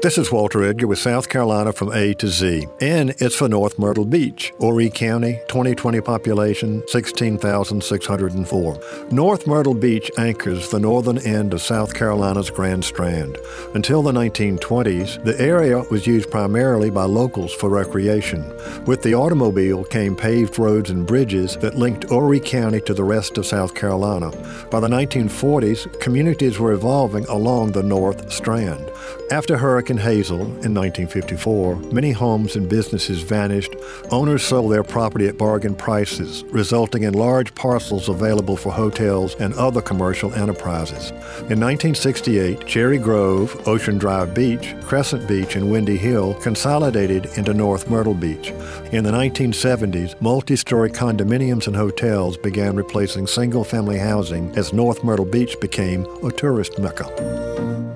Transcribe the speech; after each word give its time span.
This 0.00 0.16
is 0.16 0.30
Walter 0.30 0.62
Edgar 0.62 0.86
with 0.86 1.00
South 1.00 1.28
Carolina 1.28 1.72
from 1.72 1.90
A 1.92 2.14
to 2.14 2.28
Z, 2.28 2.68
and 2.80 3.10
it's 3.18 3.34
for 3.34 3.48
North 3.48 3.80
Myrtle 3.80 4.04
Beach, 4.04 4.52
Horry 4.60 4.90
County, 4.90 5.40
2020 5.48 6.00
population 6.02 6.84
16,604. 6.86 8.80
North 9.10 9.46
Myrtle 9.48 9.74
Beach 9.74 10.08
anchors 10.16 10.70
the 10.70 10.78
northern 10.78 11.18
end 11.18 11.52
of 11.52 11.60
South 11.62 11.94
Carolina's 11.94 12.48
Grand 12.48 12.84
Strand. 12.84 13.38
Until 13.74 14.02
the 14.02 14.12
1920s, 14.12 15.24
the 15.24 15.40
area 15.40 15.82
was 15.90 16.06
used 16.06 16.30
primarily 16.30 16.90
by 16.90 17.02
locals 17.02 17.52
for 17.52 17.68
recreation. 17.68 18.44
With 18.86 19.02
the 19.02 19.16
automobile 19.16 19.82
came 19.82 20.14
paved 20.14 20.60
roads 20.60 20.90
and 20.90 21.08
bridges 21.08 21.56
that 21.56 21.74
linked 21.74 22.08
Horry 22.08 22.38
County 22.38 22.80
to 22.82 22.94
the 22.94 23.02
rest 23.02 23.36
of 23.36 23.46
South 23.46 23.74
Carolina. 23.74 24.30
By 24.70 24.78
the 24.78 24.86
1940s, 24.86 26.00
communities 26.00 26.60
were 26.60 26.72
evolving 26.72 27.24
along 27.24 27.72
the 27.72 27.82
North 27.82 28.32
Strand. 28.32 28.92
After 29.30 29.56
Hurricane 29.58 29.87
Hazel 29.96 30.40
in 30.40 30.74
1954, 30.74 31.76
many 31.92 32.12
homes 32.12 32.56
and 32.56 32.68
businesses 32.68 33.22
vanished. 33.22 33.74
Owners 34.10 34.42
sold 34.42 34.72
their 34.72 34.84
property 34.84 35.26
at 35.26 35.38
bargain 35.38 35.74
prices, 35.74 36.44
resulting 36.50 37.04
in 37.04 37.14
large 37.14 37.54
parcels 37.54 38.08
available 38.08 38.56
for 38.56 38.72
hotels 38.72 39.34
and 39.36 39.54
other 39.54 39.80
commercial 39.80 40.34
enterprises. 40.34 41.10
In 41.48 41.60
1968, 41.60 42.66
Cherry 42.66 42.98
Grove, 42.98 43.66
Ocean 43.66 43.98
Drive 43.98 44.34
Beach, 44.34 44.74
Crescent 44.82 45.26
Beach, 45.28 45.56
and 45.56 45.70
Windy 45.70 45.96
Hill 45.96 46.34
consolidated 46.34 47.26
into 47.36 47.54
North 47.54 47.88
Myrtle 47.88 48.14
Beach. 48.14 48.50
In 48.92 49.04
the 49.04 49.12
1970s, 49.12 50.20
multi 50.20 50.56
story 50.56 50.90
condominiums 50.90 51.66
and 51.66 51.76
hotels 51.76 52.36
began 52.36 52.76
replacing 52.76 53.26
single 53.26 53.64
family 53.64 53.98
housing 53.98 54.54
as 54.56 54.72
North 54.72 55.04
Myrtle 55.04 55.24
Beach 55.24 55.58
became 55.60 56.04
a 56.24 56.30
tourist 56.30 56.78
mecca. 56.78 57.87